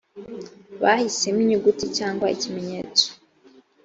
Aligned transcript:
bahisemo 0.81 1.39
inyuguti 1.43 1.85
cyangwa 1.97 2.25
ikimenyetso 2.35 3.05